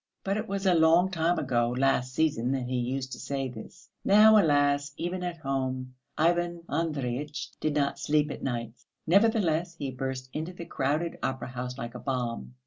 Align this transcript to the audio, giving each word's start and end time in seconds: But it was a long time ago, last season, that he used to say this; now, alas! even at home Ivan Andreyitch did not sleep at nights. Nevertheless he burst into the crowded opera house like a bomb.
But 0.23 0.35
it 0.35 0.47
was 0.47 0.65
a 0.65 0.73
long 0.73 1.11
time 1.11 1.37
ago, 1.37 1.69
last 1.77 2.15
season, 2.15 2.51
that 2.53 2.63
he 2.63 2.75
used 2.77 3.11
to 3.11 3.19
say 3.19 3.49
this; 3.49 3.87
now, 4.03 4.35
alas! 4.41 4.91
even 4.97 5.21
at 5.21 5.37
home 5.37 5.93
Ivan 6.17 6.63
Andreyitch 6.67 7.51
did 7.59 7.75
not 7.75 7.99
sleep 7.99 8.31
at 8.31 8.41
nights. 8.41 8.87
Nevertheless 9.05 9.75
he 9.75 9.91
burst 9.91 10.31
into 10.33 10.53
the 10.53 10.65
crowded 10.65 11.19
opera 11.21 11.49
house 11.49 11.77
like 11.77 11.93
a 11.93 11.99
bomb. 11.99 12.55